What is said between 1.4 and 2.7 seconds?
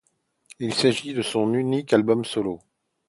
unique album solo.